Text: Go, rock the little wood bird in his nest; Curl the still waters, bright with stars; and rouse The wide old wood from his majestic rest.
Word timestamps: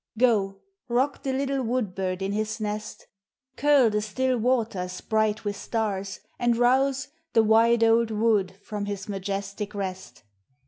Go, 0.17 0.61
rock 0.87 1.21
the 1.21 1.31
little 1.31 1.61
wood 1.61 1.93
bird 1.93 2.23
in 2.23 2.31
his 2.31 2.59
nest; 2.59 3.05
Curl 3.55 3.91
the 3.91 4.01
still 4.01 4.35
waters, 4.39 4.99
bright 4.99 5.45
with 5.45 5.55
stars; 5.55 6.21
and 6.39 6.57
rouse 6.57 7.09
The 7.33 7.43
wide 7.43 7.83
old 7.83 8.09
wood 8.09 8.55
from 8.63 8.85
his 8.85 9.07
majestic 9.07 9.75
rest. 9.75 10.23